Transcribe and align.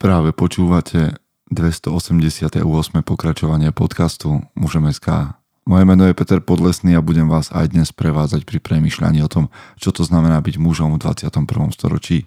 Práve 0.00 0.32
počúvate 0.32 1.20
288. 1.52 2.64
pokračovanie 3.04 3.68
podcastu 3.68 4.40
Mužem 4.56 4.88
SK. 4.88 5.36
Moje 5.68 5.84
meno 5.84 6.08
je 6.08 6.16
Peter 6.16 6.40
Podlesný 6.40 6.96
a 6.96 7.04
budem 7.04 7.28
vás 7.28 7.52
aj 7.52 7.76
dnes 7.76 7.92
prevádzať 7.92 8.48
pri 8.48 8.64
premyšľaní 8.64 9.20
o 9.20 9.28
tom, 9.28 9.52
čo 9.76 9.92
to 9.92 10.00
znamená 10.00 10.40
byť 10.40 10.56
mužom 10.56 10.96
v 10.96 11.04
21. 11.04 11.44
storočí. 11.76 12.24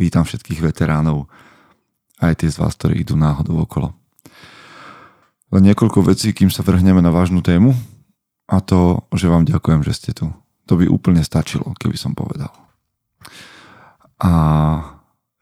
Vítam 0.00 0.24
všetkých 0.24 0.64
veteránov, 0.64 1.28
aj 2.24 2.40
tie 2.40 2.48
z 2.48 2.56
vás, 2.56 2.72
ktorí 2.72 3.04
idú 3.04 3.20
náhodou 3.20 3.60
okolo. 3.68 3.92
Len 5.52 5.60
niekoľko 5.60 6.08
vecí, 6.08 6.32
kým 6.32 6.48
sa 6.48 6.64
vrhneme 6.64 7.04
na 7.04 7.12
vážnu 7.12 7.44
tému 7.44 7.76
a 8.48 8.64
to, 8.64 9.04
že 9.12 9.28
vám 9.28 9.44
ďakujem, 9.44 9.84
že 9.84 9.92
ste 9.92 10.16
tu. 10.16 10.32
To 10.72 10.80
by 10.80 10.88
úplne 10.88 11.20
stačilo, 11.20 11.76
keby 11.76 12.00
som 12.00 12.16
povedal. 12.16 12.56
A 14.24 14.32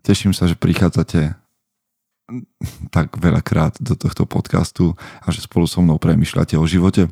teším 0.03 0.35
sa, 0.35 0.51
že 0.51 0.59
prichádzate 0.59 1.39
tak 2.95 3.17
veľakrát 3.19 3.79
do 3.81 3.95
tohto 3.95 4.25
podcastu 4.25 4.95
a 5.23 5.29
že 5.31 5.45
spolu 5.45 5.67
so 5.67 5.83
mnou 5.83 5.99
premyšľate 5.99 6.57
o 6.57 6.65
živote. 6.65 7.11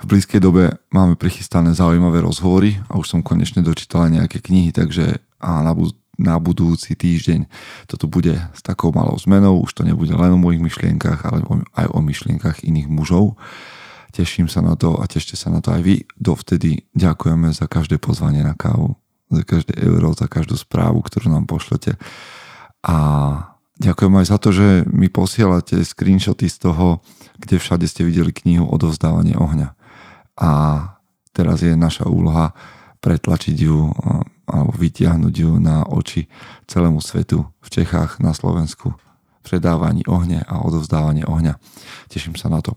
V 0.00 0.04
blízkej 0.08 0.40
dobe 0.40 0.80
máme 0.88 1.20
prichystané 1.20 1.76
zaujímavé 1.76 2.24
rozhovory 2.24 2.80
a 2.88 2.96
už 2.96 3.12
som 3.12 3.20
konečne 3.20 3.60
dočítala 3.60 4.08
nejaké 4.08 4.40
knihy, 4.40 4.72
takže 4.72 5.20
a 5.36 5.60
na, 5.60 5.76
bud- 5.76 5.96
na 6.16 6.40
budúci 6.40 6.96
týždeň 6.96 7.44
toto 7.84 8.08
bude 8.08 8.32
s 8.56 8.60
takou 8.64 8.96
malou 8.96 9.20
zmenou, 9.20 9.60
už 9.60 9.76
to 9.76 9.82
nebude 9.84 10.12
len 10.16 10.32
o 10.32 10.40
mojich 10.40 10.60
myšlienkach, 10.60 11.28
ale 11.28 11.44
aj 11.76 11.86
o 11.92 12.00
myšlienkach 12.00 12.64
iných 12.64 12.88
mužov. 12.88 13.36
Teším 14.10 14.48
sa 14.48 14.64
na 14.64 14.72
to 14.72 14.96
a 14.96 15.04
tešte 15.04 15.36
sa 15.36 15.52
na 15.52 15.60
to 15.60 15.70
aj 15.70 15.84
vy. 15.84 16.08
Dovtedy 16.16 16.88
ďakujeme 16.96 17.52
za 17.52 17.68
každé 17.68 18.00
pozvanie 18.00 18.40
na 18.40 18.56
kávu, 18.56 18.96
za 19.28 19.44
každé 19.44 19.76
euro, 19.84 20.16
za 20.16 20.26
každú 20.26 20.56
správu, 20.56 21.04
ktorú 21.04 21.28
nám 21.28 21.44
pošlete. 21.44 22.00
A 22.86 22.96
ďakujem 23.76 24.14
aj 24.20 24.26
za 24.28 24.38
to, 24.40 24.48
že 24.52 24.88
mi 24.88 25.12
posielate 25.12 25.84
screenshoty 25.84 26.48
z 26.48 26.56
toho, 26.70 27.04
kde 27.36 27.60
všade 27.60 27.84
ste 27.84 28.04
videli 28.04 28.32
knihu 28.32 28.68
Odovzdávanie 28.68 29.36
ohňa 29.36 29.76
a 30.40 30.50
teraz 31.36 31.60
je 31.60 31.76
naša 31.76 32.08
úloha 32.08 32.56
pretlačiť 33.04 33.56
ju 33.56 33.92
alebo 34.50 34.72
vytiahnuť 34.74 35.34
ju 35.36 35.50
na 35.62 35.86
oči 35.86 36.26
celému 36.66 36.98
svetu 36.98 37.46
v 37.62 37.68
Čechách, 37.70 38.18
na 38.18 38.34
Slovensku 38.34 38.98
predávaní 39.40 40.04
ohne 40.10 40.44
a 40.44 40.60
odovzdávanie 40.60 41.24
ohňa. 41.24 41.56
Teším 42.12 42.36
sa 42.36 42.52
na 42.52 42.60
to. 42.60 42.76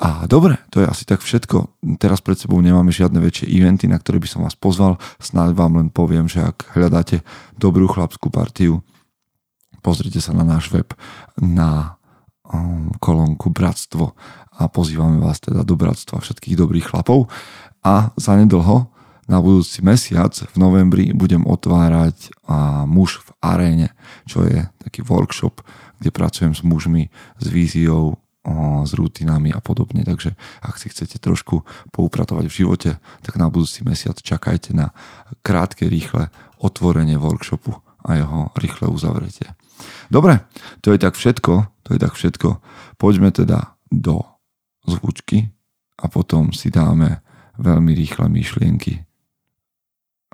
A 0.00 0.24
dobre, 0.24 0.56
to 0.72 0.80
je 0.80 0.88
asi 0.88 1.04
tak 1.04 1.20
všetko. 1.20 1.76
Teraz 2.00 2.24
pred 2.24 2.40
sebou 2.40 2.56
nemáme 2.64 2.88
žiadne 2.88 3.20
väčšie 3.20 3.52
eventy, 3.52 3.84
na 3.84 4.00
ktoré 4.00 4.16
by 4.16 4.28
som 4.32 4.40
vás 4.40 4.56
pozval. 4.56 4.96
Snáď 5.20 5.52
vám 5.52 5.76
len 5.76 5.88
poviem, 5.92 6.24
že 6.24 6.40
ak 6.40 6.72
hľadáte 6.72 7.20
dobrú 7.60 7.84
chlapskú 7.84 8.32
partiu, 8.32 8.80
pozrite 9.82 10.20
sa 10.20 10.36
na 10.36 10.44
náš 10.44 10.70
web 10.70 10.92
na 11.40 11.96
um, 12.46 12.92
kolónku 13.00 13.50
Bratstvo 13.50 14.14
a 14.60 14.68
pozývame 14.68 15.18
vás 15.20 15.40
teda 15.40 15.64
do 15.64 15.74
bratstva 15.74 16.20
všetkých 16.20 16.56
dobrých 16.56 16.92
chlapov 16.92 17.32
a 17.80 18.12
zanedlho 18.20 18.92
na 19.30 19.38
budúci 19.38 19.78
mesiac 19.86 20.34
v 20.34 20.56
novembri 20.58 21.14
budem 21.14 21.46
otvárať 21.46 22.34
muž 22.90 23.22
v 23.22 23.30
aréne, 23.38 23.88
čo 24.26 24.42
je 24.42 24.66
taký 24.82 25.06
workshop, 25.06 25.62
kde 26.02 26.10
pracujem 26.10 26.50
s 26.50 26.66
mužmi, 26.66 27.14
s 27.38 27.46
víziou, 27.46 28.18
s 28.82 28.90
rutinami 28.90 29.54
a 29.54 29.62
podobne. 29.62 30.02
Takže 30.02 30.34
ak 30.66 30.74
si 30.82 30.90
chcete 30.90 31.22
trošku 31.22 31.62
poupratovať 31.94 32.50
v 32.50 32.56
živote, 32.58 32.90
tak 33.22 33.38
na 33.38 33.46
budúci 33.46 33.86
mesiac 33.86 34.18
čakajte 34.18 34.74
na 34.74 34.90
krátke, 35.46 35.86
rýchle 35.86 36.34
otvorenie 36.58 37.14
workshopu 37.14 37.78
a 38.02 38.18
jeho 38.18 38.50
rýchle 38.58 38.90
uzavretie. 38.90 39.54
Dobre, 40.10 40.46
to 40.80 40.92
je 40.92 40.98
tak 40.98 41.14
všetko, 41.14 41.52
to 41.82 41.88
je 41.94 41.98
tak 41.98 42.12
všetko. 42.12 42.48
Poďme 42.96 43.30
teda 43.30 43.76
do 43.90 44.22
zvučky 44.86 45.50
a 45.98 46.08
potom 46.08 46.52
si 46.52 46.70
dáme 46.70 47.20
veľmi 47.60 47.92
rýchle 47.92 48.28
myšlienky. 48.28 49.04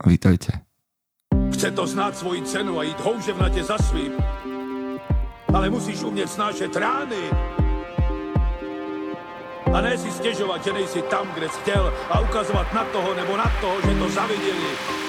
Vítajte. 0.06 0.66
Chce 1.52 1.70
to 1.70 1.86
znát 1.86 2.16
svoji 2.16 2.42
cenu 2.42 2.78
a 2.78 2.82
jít 2.82 3.00
houževnatě 3.00 3.64
za 3.64 3.78
svým. 3.78 4.12
Ale 5.54 5.70
musíš 5.70 6.02
umět 6.02 6.30
snášet 6.30 6.76
rány. 6.76 7.22
A 9.74 9.80
ne 9.80 9.98
si 9.98 10.10
stěžovat, 10.10 10.64
že 10.64 10.72
nejsi 10.72 11.02
tam, 11.02 11.26
kde 11.34 11.48
jsi 11.48 11.60
chtěl 11.60 11.92
a 12.10 12.20
ukazovat 12.20 12.74
na 12.74 12.84
toho 12.84 13.14
nebo 13.14 13.36
na 13.36 13.52
toho, 13.60 13.80
že 13.80 13.98
to 13.98 14.08
zaviděli. 14.08 15.05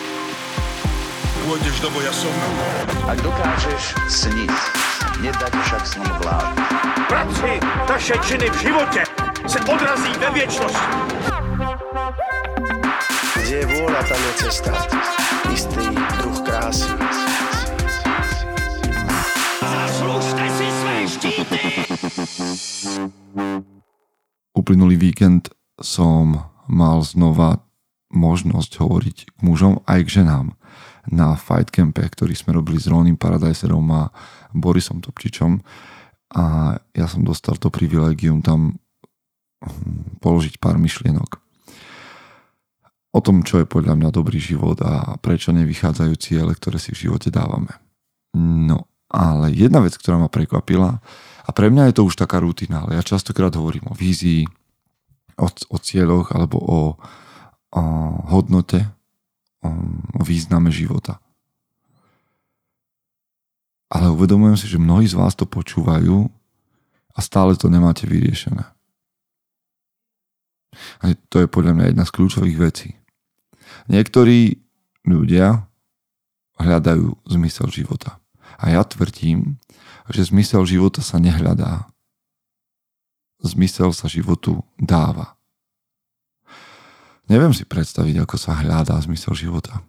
Pôjdeš 1.48 1.80
do 1.80 1.88
boja 1.96 2.12
som. 2.12 2.36
Ak 3.08 3.24
dokážeš 3.24 3.96
sniť, 4.12 4.52
nedať 5.24 5.54
však 5.56 5.84
sním 5.88 6.12
vlád. 6.20 6.60
Práci, 7.08 7.64
taše 7.88 8.20
činy 8.20 8.52
v 8.52 8.58
životě 8.68 9.02
se 9.48 9.60
odrazí 9.64 10.12
ve 10.20 10.30
věčnosti. 10.36 10.88
Kde 13.40 13.56
je 13.64 13.68
vôľa, 13.72 14.02
tam 14.12 14.20
je 14.20 14.34
cesta. 14.44 14.76
Istý 15.48 15.88
druh 16.20 16.40
krásy. 16.44 16.92
Zaslužte 19.64 20.46
si 20.52 20.68
své 20.68 20.96
štíty! 21.08 21.60
Uplynulý 24.52 25.00
víkend 25.00 25.48
som 25.80 26.44
mal 26.68 27.08
znova 27.08 27.64
možnosť 28.12 28.72
hovoriť 28.84 29.18
k 29.32 29.40
mužom 29.48 29.80
aj 29.88 30.00
k 30.04 30.10
ženám 30.20 30.60
na 31.12 31.36
Fight 31.40 31.72
Campe, 31.72 32.04
ktorý 32.04 32.36
sme 32.36 32.56
robili 32.56 32.78
s 32.78 32.90
Ronim 32.92 33.16
Paradiserom 33.16 33.86
a 33.94 34.12
Borisom 34.52 35.00
Topčičom 35.00 35.60
a 36.36 36.76
ja 36.76 37.06
som 37.08 37.24
dostal 37.24 37.56
to 37.56 37.72
privilegium 37.72 38.44
tam 38.44 38.76
hm, 39.64 40.20
položiť 40.20 40.60
pár 40.60 40.76
myšlienok 40.76 41.48
o 43.18 43.20
tom, 43.20 43.42
čo 43.42 43.58
je 43.58 43.66
podľa 43.66 43.98
mňa 43.98 44.10
dobrý 44.14 44.38
život 44.38 44.78
a 44.86 45.18
prečo 45.18 45.50
nevychádzajú 45.50 46.14
ciele, 46.22 46.54
ktoré 46.54 46.78
si 46.78 46.94
v 46.94 47.10
živote 47.10 47.34
dávame. 47.34 47.74
No, 48.38 48.86
ale 49.10 49.50
jedna 49.50 49.82
vec, 49.82 49.98
ktorá 49.98 50.22
ma 50.22 50.30
prekvapila, 50.30 51.02
a 51.48 51.50
pre 51.56 51.72
mňa 51.72 51.90
je 51.90 51.96
to 51.98 52.06
už 52.06 52.20
taká 52.20 52.44
rutina, 52.44 52.84
ale 52.84 53.00
ja 53.00 53.04
častokrát 53.04 53.56
hovorím 53.56 53.88
o 53.90 53.98
vízii, 53.98 54.46
o, 55.40 55.48
o 55.48 55.78
cieľoch 55.80 56.36
alebo 56.36 56.60
o, 56.60 56.80
o 57.72 57.82
hodnote, 58.30 58.84
o, 59.64 59.70
o 60.18 60.22
význame 60.24 60.70
života. 60.74 61.22
Ale 63.88 64.12
uvedomujem 64.12 64.58
si, 64.60 64.68
že 64.68 64.82
mnohí 64.82 65.08
z 65.08 65.16
vás 65.16 65.32
to 65.34 65.48
počúvajú 65.48 66.28
a 67.16 67.20
stále 67.24 67.56
to 67.56 67.72
nemáte 67.72 68.04
vyriešené. 68.04 68.68
A 71.02 71.04
to 71.32 71.42
je 71.42 71.48
podľa 71.48 71.74
mňa 71.74 71.86
jedna 71.90 72.04
z 72.06 72.14
kľúčových 72.14 72.58
vecí. 72.60 72.90
Niektorí 73.88 74.60
ľudia 75.08 75.66
hľadajú 76.60 77.16
zmysel 77.32 77.72
života. 77.72 78.20
A 78.60 78.74
ja 78.74 78.84
tvrdím, 78.84 79.62
že 80.12 80.28
zmysel 80.28 80.68
života 80.68 81.00
sa 81.00 81.22
nehľadá. 81.22 81.88
Zmysel 83.40 83.94
sa 83.94 84.10
životu 84.10 84.66
dáva. 84.76 85.37
Neviem 87.28 87.52
si 87.52 87.68
predstaviť, 87.68 88.24
ako 88.24 88.36
sa 88.40 88.56
hľadá 88.56 88.96
zmysel 89.04 89.36
života. 89.36 89.84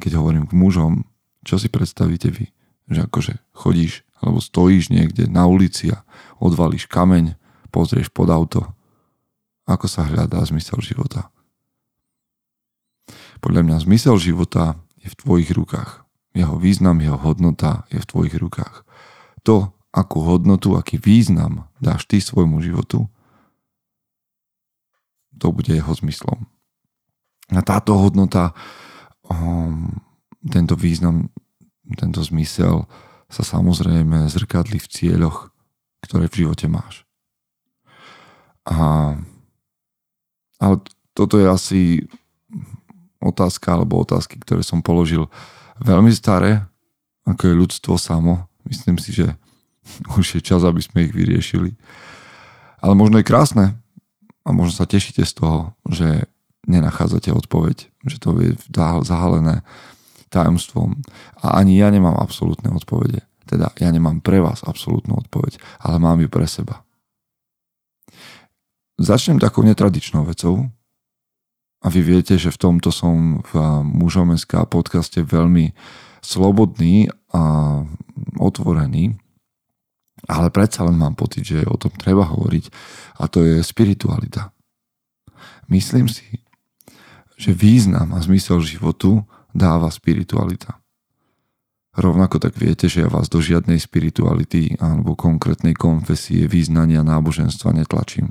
Keď 0.00 0.20
hovorím 0.20 0.44
k 0.44 0.56
mužom, 0.56 1.08
čo 1.40 1.56
si 1.56 1.72
predstavíte 1.72 2.28
vy? 2.28 2.52
Že 2.92 3.08
akože 3.08 3.34
chodíš 3.56 4.04
alebo 4.20 4.44
stojíš 4.44 4.92
niekde 4.92 5.24
na 5.24 5.48
ulici 5.48 5.88
a 5.88 6.04
odvalíš 6.36 6.84
kameň, 6.84 7.32
pozrieš 7.72 8.12
pod 8.12 8.28
auto. 8.28 8.60
Ako 9.64 9.88
sa 9.88 10.04
hľadá 10.04 10.44
zmysel 10.44 10.84
života? 10.84 11.32
Podľa 13.40 13.64
mňa 13.64 13.76
zmysel 13.88 14.20
života 14.20 14.76
je 15.00 15.08
v 15.08 15.16
tvojich 15.16 15.50
rukách. 15.56 16.04
Jeho 16.36 16.60
význam, 16.60 17.00
jeho 17.00 17.16
hodnota 17.16 17.88
je 17.88 17.96
v 17.96 18.08
tvojich 18.08 18.36
rukách. 18.36 18.84
To, 19.48 19.72
akú 19.90 20.20
hodnotu, 20.20 20.76
aký 20.76 21.00
význam 21.00 21.66
dáš 21.80 22.04
ty 22.04 22.20
svojmu 22.20 22.60
životu, 22.60 23.08
to 25.40 25.48
bude 25.48 25.72
jeho 25.72 25.88
zmyslom. 25.96 26.44
A 27.50 27.60
táto 27.64 27.96
hodnota, 27.96 28.52
um, 29.26 29.96
tento 30.44 30.76
význam, 30.76 31.32
tento 31.96 32.20
zmysel 32.22 32.84
sa 33.26 33.42
samozrejme 33.42 34.28
zrkadli 34.28 34.76
v 34.76 34.90
cieľoch, 34.90 35.50
ktoré 36.04 36.28
v 36.28 36.44
živote 36.44 36.68
máš. 36.68 37.08
A, 38.68 39.16
ale 40.60 40.74
toto 41.16 41.40
je 41.40 41.46
asi 41.48 41.80
otázka 43.18 43.74
alebo 43.74 44.04
otázky, 44.04 44.38
ktoré 44.40 44.60
som 44.60 44.84
položil 44.84 45.26
veľmi 45.80 46.12
staré, 46.12 46.64
ako 47.24 47.42
je 47.48 47.60
ľudstvo 47.66 47.94
samo. 47.96 48.46
Myslím 48.68 49.00
si, 49.00 49.16
že 49.16 49.34
už 50.14 50.38
je 50.38 50.40
čas, 50.44 50.62
aby 50.62 50.80
sme 50.80 51.08
ich 51.08 51.12
vyriešili. 51.16 51.74
Ale 52.80 52.94
možno 52.94 53.20
je 53.20 53.28
krásne 53.28 53.79
a 54.50 54.56
možno 54.56 54.82
sa 54.82 54.90
tešíte 54.90 55.22
z 55.22 55.32
toho, 55.38 55.78
že 55.86 56.26
nenachádzate 56.66 57.30
odpoveď, 57.30 57.86
že 58.04 58.18
to 58.18 58.34
je 58.42 58.58
zahalené 59.06 59.62
tajomstvom 60.34 60.98
a 61.38 61.62
ani 61.62 61.78
ja 61.78 61.90
nemám 61.90 62.18
absolútne 62.18 62.74
odpovede. 62.74 63.22
Teda 63.46 63.70
ja 63.78 63.90
nemám 63.90 64.22
pre 64.22 64.42
vás 64.42 64.66
absolútnu 64.66 65.14
odpoveď, 65.26 65.58
ale 65.82 66.02
mám 66.02 66.18
ju 66.22 66.30
pre 66.30 66.46
seba. 66.46 66.82
Začnem 69.00 69.38
takou 69.38 69.62
netradičnou 69.62 70.26
vecou 70.26 70.68
a 71.80 71.86
vy 71.88 72.00
viete, 72.04 72.36
že 72.36 72.52
v 72.52 72.60
tomto 72.60 72.92
som 72.92 73.40
v 73.40 73.52
mužom 73.86 74.34
podcaste 74.68 75.24
veľmi 75.24 75.72
slobodný 76.20 77.08
a 77.32 77.42
otvorený, 78.36 79.16
ale 80.28 80.52
predsa 80.52 80.84
len 80.84 80.98
mám 80.98 81.16
pocit, 81.16 81.46
že 81.46 81.64
o 81.64 81.76
tom 81.80 81.92
treba 81.96 82.28
hovoriť 82.28 82.64
a 83.20 83.28
to 83.30 83.44
je 83.44 83.64
spiritualita. 83.64 84.52
Myslím 85.70 86.10
si, 86.10 86.42
že 87.40 87.56
význam 87.56 88.12
a 88.12 88.20
zmysel 88.20 88.60
životu 88.60 89.24
dáva 89.56 89.88
spiritualita. 89.88 90.76
Rovnako 91.96 92.38
tak 92.38 92.54
viete, 92.54 92.86
že 92.86 93.02
ja 93.02 93.08
vás 93.10 93.26
do 93.26 93.42
žiadnej 93.42 93.80
spirituality 93.82 94.78
alebo 94.78 95.18
konkrétnej 95.18 95.74
konfesie, 95.74 96.46
význania, 96.46 97.02
náboženstva 97.02 97.74
netlačím. 97.74 98.30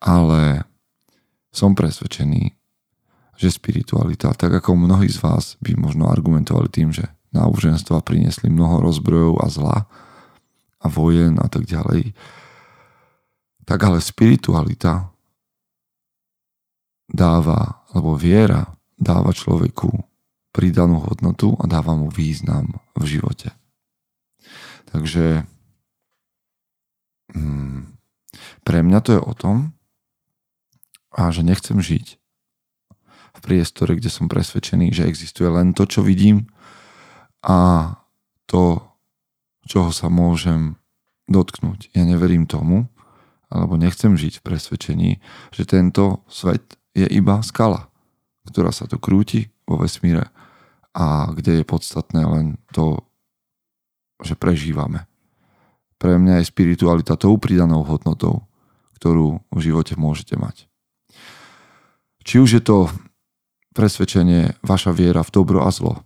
Ale 0.00 0.64
som 1.52 1.76
presvedčený, 1.76 2.56
že 3.36 3.48
spiritualita, 3.52 4.32
tak 4.32 4.60
ako 4.64 4.76
mnohí 4.76 5.12
z 5.12 5.20
vás 5.20 5.60
by 5.60 5.76
možno 5.76 6.08
argumentovali 6.08 6.72
tým, 6.72 6.88
že 6.92 7.04
náboženstva 7.36 8.00
priniesli 8.00 8.48
mnoho 8.48 8.80
rozbrojov 8.80 9.44
a 9.44 9.46
zla 9.52 9.76
a 10.80 10.86
vojen 10.88 11.40
a 11.40 11.48
tak 11.48 11.64
ďalej, 11.64 12.12
tak 13.66 13.78
ale 13.82 13.98
spiritualita 13.98 15.10
dáva, 17.10 17.86
alebo 17.90 18.14
viera 18.14 18.76
dáva 18.96 19.34
človeku 19.34 19.90
pridanú 20.54 21.04
hodnotu 21.04 21.52
a 21.60 21.68
dáva 21.68 21.92
mu 21.92 22.08
význam 22.08 22.80
v 22.96 23.04
živote. 23.18 23.52
Takže 24.88 25.44
hmm, 27.34 27.92
pre 28.64 28.78
mňa 28.80 28.98
to 29.04 29.10
je 29.18 29.20
o 29.20 29.34
tom, 29.36 29.76
a 31.16 31.32
že 31.32 31.40
nechcem 31.42 31.80
žiť 31.80 32.20
v 33.36 33.40
priestore, 33.40 33.96
kde 33.96 34.12
som 34.12 34.28
presvedčený, 34.28 34.92
že 34.92 35.08
existuje 35.08 35.48
len 35.48 35.72
to, 35.72 35.88
čo 35.88 36.04
vidím 36.04 36.48
a 37.44 37.92
to, 38.48 38.80
čoho 39.66 39.90
sa 39.90 40.06
môžem 40.06 40.78
dotknúť. 41.26 41.90
Ja 41.92 42.06
neverím 42.06 42.46
tomu, 42.46 42.86
alebo 43.50 43.74
nechcem 43.78 44.14
žiť 44.14 44.40
v 44.40 44.46
presvedčení, 44.46 45.10
že 45.50 45.62
tento 45.66 46.22
svet 46.30 46.78
je 46.94 47.06
iba 47.10 47.42
skala, 47.42 47.90
ktorá 48.46 48.70
sa 48.70 48.86
tu 48.86 48.96
krúti 48.96 49.50
vo 49.66 49.78
vesmíre 49.82 50.30
a 50.96 51.28
kde 51.34 51.60
je 51.60 51.64
podstatné 51.68 52.22
len 52.24 52.46
to, 52.72 53.02
že 54.22 54.38
prežívame. 54.38 55.04
Pre 56.00 56.16
mňa 56.16 56.40
je 56.40 56.50
spiritualita 56.50 57.20
tou 57.20 57.36
pridanou 57.36 57.84
hodnotou, 57.84 58.46
ktorú 58.96 59.44
v 59.52 59.58
živote 59.60 59.98
môžete 59.98 60.40
mať. 60.40 60.70
Či 62.24 62.40
už 62.40 62.50
je 62.58 62.62
to 62.64 62.88
presvedčenie, 63.76 64.56
vaša 64.64 64.96
viera 64.96 65.20
v 65.20 65.34
dobro 65.36 65.68
a 65.68 65.70
zlo, 65.70 66.05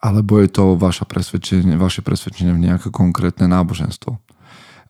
alebo 0.00 0.38
je 0.42 0.48
to 0.52 0.76
vaša 0.76 1.08
presvedčenie, 1.08 1.80
vaše 1.80 2.04
presvedčenie 2.04 2.52
v 2.52 2.64
nejaké 2.70 2.88
konkrétne 2.92 3.48
náboženstvo, 3.48 4.16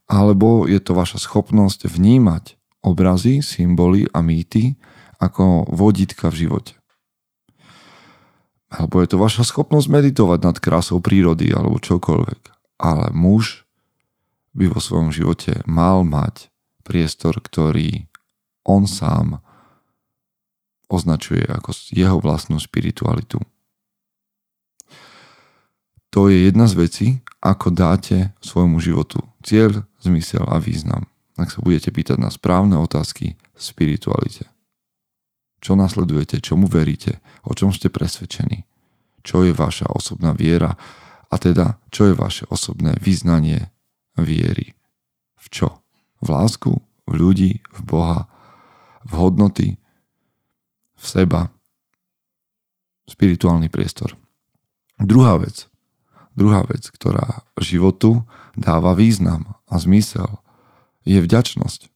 alebo 0.06 0.66
je 0.66 0.78
to 0.82 0.92
vaša 0.94 1.22
schopnosť 1.22 1.90
vnímať 1.90 2.58
obrazy, 2.82 3.42
symboly 3.42 4.06
a 4.14 4.22
mýty 4.22 4.78
ako 5.18 5.66
vodítka 5.72 6.30
v 6.30 6.46
živote 6.46 6.76
alebo 8.76 8.98
je 9.00 9.08
to 9.08 9.16
vaša 9.16 9.46
schopnosť 9.46 9.88
meditovať 9.88 10.38
nad 10.42 10.56
krásou 10.58 10.98
prírody 10.98 11.54
alebo 11.54 11.78
čokoľvek. 11.78 12.40
Ale 12.82 13.14
muž 13.14 13.64
by 14.52 14.68
vo 14.68 14.80
svojom 14.82 15.14
živote 15.14 15.62
mal 15.64 16.02
mať 16.02 16.52
priestor, 16.82 17.38
ktorý 17.38 18.10
on 18.66 18.90
sám 18.90 19.40
označuje 20.86 21.46
ako 21.46 21.72
jeho 21.90 22.18
vlastnú 22.20 22.60
spiritualitu. 22.60 23.42
To 26.16 26.32
je 26.32 26.48
jedna 26.48 26.64
z 26.64 26.74
vecí, 26.80 27.06
ako 27.44 27.68
dáte 27.76 28.32
svojmu 28.40 28.80
životu 28.80 29.20
cieľ, 29.44 29.84
zmysel 30.00 30.48
a 30.48 30.56
význam. 30.56 31.04
Ak 31.36 31.52
sa 31.52 31.60
budete 31.60 31.92
pýtať 31.92 32.16
na 32.16 32.32
správne 32.32 32.80
otázky 32.80 33.36
v 33.36 33.60
spiritualite. 33.60 34.48
Čo 35.60 35.76
nasledujete, 35.76 36.40
čomu 36.40 36.72
veríte, 36.72 37.20
o 37.44 37.52
čom 37.52 37.68
ste 37.68 37.92
presvedčení, 37.92 38.64
čo 39.20 39.44
je 39.44 39.52
vaša 39.52 39.92
osobná 39.92 40.32
viera? 40.32 40.72
A 41.28 41.36
teda 41.36 41.76
čo 41.92 42.08
je 42.08 42.14
vaše 42.16 42.48
osobné 42.48 42.96
vyznanie 42.96 43.68
viery. 44.16 44.72
V 45.36 45.46
čo? 45.52 45.68
V 46.24 46.32
lásku, 46.32 46.72
v 47.04 47.12
ľudí, 47.12 47.60
v 47.76 47.80
Boha, 47.84 48.24
v 49.04 49.12
hodnoty, 49.20 49.68
v 50.96 51.04
seba, 51.04 51.52
spirituálny 53.04 53.68
priestor. 53.68 54.16
Druhá 54.96 55.36
vec, 55.36 55.68
druhá 56.36 56.62
vec, 56.68 56.86
ktorá 56.92 57.42
životu 57.58 58.22
dáva 58.54 58.92
význam 58.92 59.56
a 59.66 59.80
zmysel, 59.80 60.38
je 61.02 61.18
vďačnosť 61.18 61.90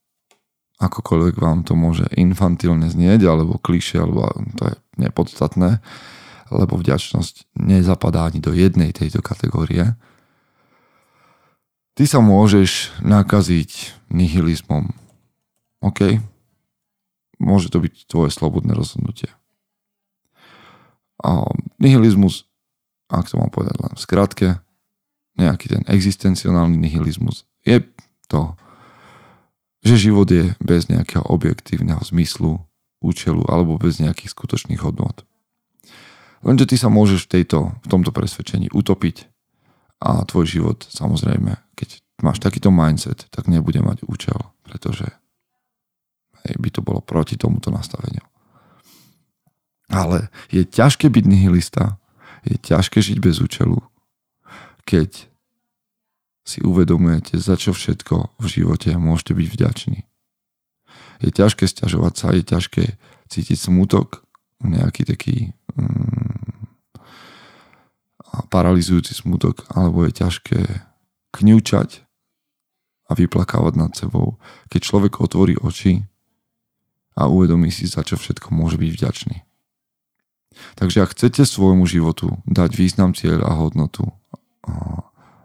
akokoľvek 0.80 1.36
vám 1.36 1.60
to 1.62 1.76
môže 1.76 2.08
infantilne 2.16 2.88
znieť, 2.88 3.28
alebo 3.28 3.60
kliše, 3.60 4.00
alebo 4.00 4.32
to 4.56 4.72
je 4.72 4.74
nepodstatné, 4.96 5.84
lebo 6.48 6.80
vďačnosť 6.80 7.54
nezapadá 7.60 8.26
ani 8.26 8.40
do 8.40 8.56
jednej 8.56 8.90
tejto 8.96 9.20
kategórie. 9.20 9.94
Ty 11.94 12.04
sa 12.08 12.24
môžeš 12.24 12.96
nakaziť 13.04 13.92
nihilizmom. 14.08 14.96
OK? 15.84 16.18
Môže 17.36 17.68
to 17.68 17.84
byť 17.84 18.08
tvoje 18.08 18.32
slobodné 18.32 18.72
rozhodnutie. 18.72 19.28
A 21.20 21.44
nihilizmus, 21.76 22.48
ak 23.10 23.26
to 23.26 23.36
mám 23.36 23.50
povedať 23.50 23.76
len 23.82 23.92
v 23.94 24.00
skratke, 24.00 24.48
nejaký 25.34 25.66
ten 25.72 25.82
existencionálny 25.90 26.78
nihilizmus 26.78 27.50
je 27.66 27.82
to, 28.30 28.54
že 29.80 30.10
život 30.10 30.28
je 30.28 30.52
bez 30.60 30.88
nejakého 30.88 31.24
objektívneho 31.24 32.00
zmyslu, 32.04 32.60
účelu 33.00 33.42
alebo 33.48 33.80
bez 33.80 33.98
nejakých 34.00 34.32
skutočných 34.36 34.80
hodnot. 34.80 35.24
Lenže 36.40 36.68
ty 36.68 36.76
sa 36.80 36.88
môžeš 36.88 37.28
v, 37.28 37.30
tejto, 37.40 37.58
v 37.84 37.86
tomto 37.88 38.12
presvedčení 38.12 38.72
utopiť 38.72 39.28
a 40.00 40.24
tvoj 40.24 40.48
život 40.48 40.78
samozrejme, 40.88 41.52
keď 41.76 42.00
máš 42.24 42.40
takýto 42.40 42.72
mindset, 42.72 43.28
tak 43.28 43.48
nebude 43.48 43.80
mať 43.84 44.04
účel, 44.08 44.40
pretože 44.64 45.04
hej, 46.48 46.54
by 46.56 46.68
to 46.72 46.80
bolo 46.80 47.04
proti 47.04 47.36
tomuto 47.36 47.68
nastaveniu. 47.68 48.24
Ale 49.90 50.32
je 50.48 50.64
ťažké 50.64 51.12
byť 51.12 51.24
nihilista, 51.28 51.99
je 52.44 52.56
ťažké 52.56 53.00
žiť 53.00 53.18
bez 53.20 53.40
účelu, 53.40 53.78
keď 54.88 55.30
si 56.44 56.58
uvedomujete, 56.64 57.36
za 57.38 57.54
čo 57.54 57.76
všetko 57.76 58.40
v 58.40 58.46
živote 58.48 58.90
môžete 58.96 59.32
byť 59.36 59.48
vďační. 59.52 60.00
Je 61.20 61.30
ťažké 61.30 61.68
stiažovať 61.68 62.14
sa, 62.16 62.28
je 62.32 62.42
ťažké 62.42 62.84
cítiť 63.28 63.58
smutok, 63.60 64.24
nejaký 64.64 65.04
taký 65.04 65.36
mm, 65.76 66.66
paralizujúci 68.48 69.12
smutok, 69.14 69.68
alebo 69.70 70.04
je 70.08 70.12
ťažké 70.16 70.60
kňučať 71.30 72.02
a 73.10 73.12
vyplakávať 73.14 73.74
nad 73.76 73.92
sebou, 73.94 74.38
keď 74.70 74.80
človek 74.80 75.12
otvorí 75.20 75.54
oči 75.58 76.06
a 77.18 77.26
uvedomí 77.26 77.68
si, 77.74 77.86
za 77.86 78.06
čo 78.06 78.16
všetko 78.16 78.54
môže 78.54 78.78
byť 78.78 78.90
vďačný. 78.90 79.36
Takže 80.76 81.06
ak 81.06 81.14
chcete 81.14 81.46
svojmu 81.46 81.86
životu 81.86 82.38
dať 82.44 82.74
význam, 82.74 83.14
cieľ 83.14 83.46
a 83.46 83.52
hodnotu, 83.54 84.10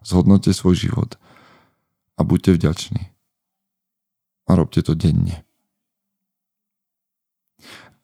Zhodnote 0.06 0.54
svoj 0.54 0.78
život 0.78 1.18
a 2.14 2.22
buďte 2.22 2.62
vďační. 2.62 3.10
A 4.46 4.52
robte 4.54 4.86
to 4.86 4.94
denne. 4.94 5.42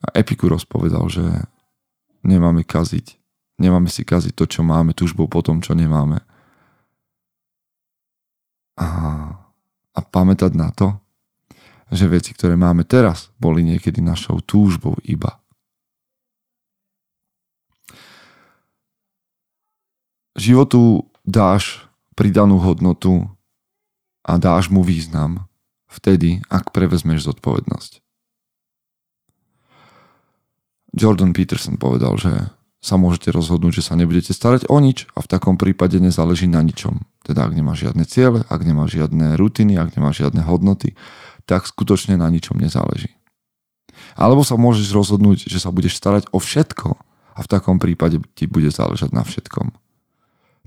A 0.02 0.08
Epikuros 0.18 0.66
povedal, 0.66 1.06
že 1.14 1.22
nemáme 2.26 2.66
kaziť. 2.66 3.22
Nemáme 3.62 3.86
si 3.86 4.02
kaziť 4.02 4.34
to, 4.34 4.50
čo 4.50 4.66
máme, 4.66 4.98
túžbou 4.98 5.30
po 5.30 5.46
tom, 5.46 5.62
čo 5.62 5.78
nemáme. 5.78 6.26
A, 8.82 8.88
a 9.94 10.00
pamätať 10.02 10.58
na 10.58 10.74
to, 10.74 10.98
že 11.94 12.10
veci, 12.10 12.34
ktoré 12.34 12.58
máme 12.58 12.82
teraz, 12.82 13.30
boli 13.38 13.62
niekedy 13.62 14.02
našou 14.02 14.42
túžbou 14.42 14.98
iba. 15.06 15.38
Životu 20.42 21.06
dáš 21.22 21.86
pridanú 22.18 22.58
hodnotu 22.58 23.30
a 24.26 24.42
dáš 24.42 24.74
mu 24.74 24.82
význam 24.82 25.46
vtedy, 25.86 26.42
ak 26.50 26.74
prevezmeš 26.74 27.30
zodpovednosť. 27.30 28.02
Jordan 30.98 31.38
Peterson 31.38 31.78
povedal, 31.78 32.18
že 32.18 32.34
sa 32.82 32.98
môžete 32.98 33.30
rozhodnúť, 33.30 33.86
že 33.86 33.86
sa 33.86 33.94
nebudete 33.94 34.34
starať 34.34 34.66
o 34.66 34.82
nič 34.82 35.06
a 35.14 35.22
v 35.22 35.30
takom 35.30 35.62
prípade 35.62 36.02
nezáleží 36.02 36.50
na 36.50 36.66
ničom. 36.66 37.06
Teda 37.22 37.46
ak 37.46 37.54
nemáš 37.54 37.86
žiadne 37.86 38.02
ciele, 38.10 38.42
ak 38.50 38.66
nemáš 38.66 38.98
žiadne 38.98 39.38
rutiny, 39.38 39.78
ak 39.78 39.94
nemáš 39.94 40.26
žiadne 40.26 40.42
hodnoty, 40.42 40.98
tak 41.46 41.70
skutočne 41.70 42.18
na 42.18 42.26
ničom 42.34 42.58
nezáleží. 42.58 43.14
Alebo 44.18 44.42
sa 44.42 44.58
môžeš 44.58 44.90
rozhodnúť, 44.90 45.46
že 45.46 45.62
sa 45.62 45.70
budeš 45.70 46.02
starať 46.02 46.34
o 46.34 46.42
všetko 46.42 46.98
a 47.38 47.40
v 47.46 47.48
takom 47.48 47.78
prípade 47.78 48.18
ti 48.34 48.50
bude 48.50 48.74
záležať 48.74 49.14
na 49.14 49.22
všetkom. 49.22 49.91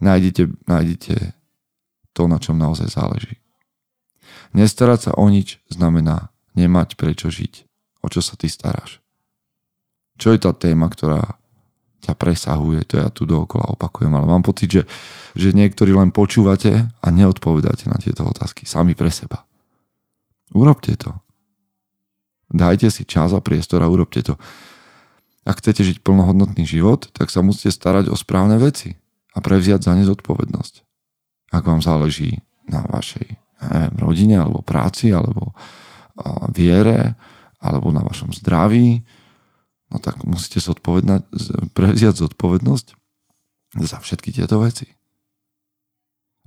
Nájdete, 0.03 0.51
nájdete 0.67 1.35
to, 2.15 2.23
na 2.27 2.39
čom 2.39 2.59
naozaj 2.59 2.91
záleží. 2.91 3.39
Nestarať 4.55 5.11
sa 5.11 5.13
o 5.19 5.27
nič 5.27 5.59
znamená 5.71 6.31
nemať 6.55 6.95
prečo 6.95 7.31
žiť. 7.31 7.67
O 8.03 8.11
čo 8.11 8.23
sa 8.23 8.39
ty 8.39 8.47
staráš? 8.47 9.03
Čo 10.15 10.31
je 10.31 10.39
tá 10.39 10.55
téma, 10.55 10.87
ktorá 10.87 11.39
ťa 12.07 12.15
presahuje, 12.15 12.87
to 12.87 13.01
ja 13.01 13.09
tu 13.11 13.25
dookola 13.25 13.75
opakujem, 13.75 14.13
ale 14.13 14.29
mám 14.29 14.45
pocit, 14.45 14.71
že, 14.71 14.83
že 15.35 15.57
niektorí 15.57 15.91
len 15.91 16.13
počúvate 16.13 16.87
a 16.87 17.07
neodpovedáte 17.09 17.89
na 17.91 17.99
tieto 17.99 18.23
otázky 18.29 18.69
sami 18.69 18.93
pre 18.95 19.09
seba. 19.11 19.43
Urobte 20.53 20.95
to. 20.95 21.11
Dajte 22.53 22.93
si 22.93 23.09
čas 23.09 23.33
a 23.35 23.41
priestor 23.41 23.83
a 23.83 23.91
urobte 23.91 24.23
to. 24.23 24.37
Ak 25.49 25.59
chcete 25.65 25.83
žiť 25.83 26.05
plnohodnotný 26.05 26.63
život, 26.69 27.09
tak 27.17 27.33
sa 27.33 27.41
musíte 27.41 27.73
starať 27.73 28.13
o 28.13 28.17
správne 28.17 28.61
veci 28.61 29.01
a 29.35 29.39
prevziať 29.43 29.91
za 29.91 29.93
ne 29.99 30.07
zodpovednosť. 30.07 30.75
Ak 31.55 31.67
vám 31.67 31.83
záleží 31.83 32.39
na 32.71 32.87
vašej 32.87 33.27
neviem, 33.65 33.95
rodine 33.99 34.37
alebo 34.39 34.63
práci 34.63 35.11
alebo 35.11 35.53
viere 36.55 37.19
alebo 37.59 37.91
na 37.91 38.07
vašom 38.07 38.31
zdraví, 38.31 39.03
no 39.91 39.97
tak 39.99 40.23
musíte 40.23 40.63
prevziať 41.75 42.15
zodpovednosť 42.23 42.87
za 43.83 43.99
všetky 43.99 44.31
tieto 44.31 44.63
veci. 44.63 44.87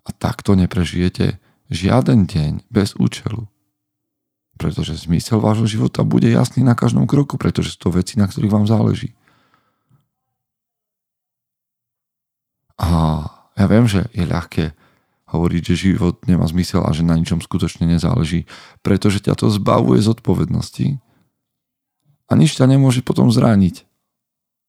A 0.07 0.15
takto 0.15 0.55
neprežijete 0.55 1.43
žiaden 1.67 2.23
deň 2.31 2.71
bez 2.71 2.95
účelu. 2.95 3.43
Pretože 4.55 4.95
zmysel 4.95 5.43
vášho 5.43 5.67
života 5.67 6.07
bude 6.07 6.31
jasný 6.31 6.63
na 6.63 6.73
každom 6.73 7.05
kroku, 7.05 7.35
pretože 7.35 7.75
sú 7.75 7.91
to 7.91 7.99
veci, 7.99 8.15
na 8.15 8.25
ktorých 8.25 8.53
vám 8.53 8.65
záleží. 8.65 9.13
A 12.77 12.89
ja 13.57 13.65
viem, 13.65 13.89
že 13.89 14.05
je 14.13 14.25
ľahké 14.25 14.77
hovoriť, 15.27 15.61
že 15.73 15.91
život 15.91 16.23
nemá 16.29 16.47
zmysel 16.47 16.85
a 16.85 16.93
že 16.95 17.03
na 17.03 17.17
ničom 17.17 17.43
skutočne 17.43 17.83
nezáleží, 17.89 18.47
pretože 18.79 19.19
ťa 19.19 19.35
to 19.35 19.51
zbavuje 19.51 19.99
zodpovednosti 19.99 21.01
a 22.27 22.31
nič 22.37 22.55
ťa 22.55 22.69
nemôže 22.69 23.03
potom 23.03 23.27
zrániť. 23.33 23.83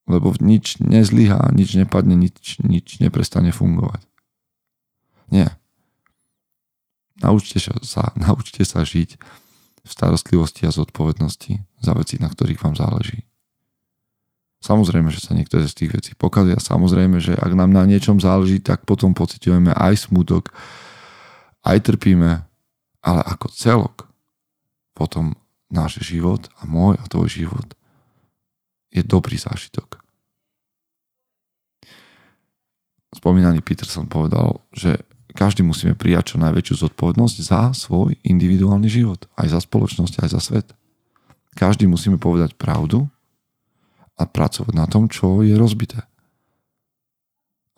Lebo 0.08 0.32
nič 0.40 0.80
nezlyhá, 0.80 1.52
nič 1.52 1.76
nepadne, 1.76 2.16
nič, 2.16 2.64
nič 2.64 2.96
neprestane 2.96 3.52
fungovať. 3.52 4.08
Nie. 5.28 5.52
Naučte 7.20 7.60
sa, 7.60 8.02
naučte 8.16 8.64
sa 8.64 8.88
žiť 8.88 9.20
v 9.84 9.90
starostlivosti 9.90 10.64
a 10.64 10.72
zodpovednosti 10.72 11.60
za 11.84 11.92
veci, 11.92 12.16
na 12.16 12.32
ktorých 12.32 12.64
vám 12.64 12.72
záleží. 12.72 13.27
Samozrejme, 14.68 15.08
že 15.08 15.25
sa 15.25 15.32
niektoré 15.32 15.64
z 15.64 15.72
tých 15.80 15.90
vecí 15.96 16.12
pokazia. 16.12 16.60
Samozrejme, 16.60 17.16
že 17.25 17.32
ak 17.32 17.56
nám 17.56 17.72
na 17.72 17.88
niečom 17.88 18.20
záleží, 18.20 18.60
tak 18.60 18.84
potom 18.84 19.16
pociťujeme 19.16 19.72
aj 19.72 20.12
smutok, 20.12 20.52
aj 21.64 21.88
trpíme, 21.88 22.44
ale 23.00 23.20
ako 23.25 23.48
celok 23.48 24.04
potom 24.92 25.32
náš 25.72 26.04
život 26.04 26.52
a 26.60 26.68
môj 26.68 27.00
a 27.00 27.04
tvoj 27.08 27.32
život 27.32 27.64
je 28.92 29.00
dobrý 29.00 29.40
zážitok. 29.40 30.04
Spomínaný 33.16 33.64
Peterson 33.64 34.04
povedal, 34.04 34.60
že 34.76 35.00
každý 35.32 35.64
musíme 35.64 35.96
prijať 35.96 36.37
čo 36.37 36.44
najväčšiu 36.44 36.92
zodpovednosť 36.92 37.37
za 37.40 37.72
svoj 37.72 38.20
individuálny 38.20 38.92
život, 38.92 39.25
aj 39.40 39.48
za 39.48 39.60
spoločnosť, 39.64 40.14
aj 40.20 40.28
za 40.28 40.40
svet. 40.44 40.68
Každý 41.56 41.88
musíme 41.88 42.20
povedať 42.20 42.52
pravdu 42.52 43.08
a 44.18 44.22
pracovať 44.26 44.75
na 44.75 44.90
tom, 44.90 45.06
čo 45.06 45.46
je 45.46 45.54
rozbité. 45.54 46.02